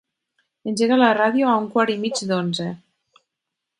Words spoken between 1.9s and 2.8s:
i mig d'onze.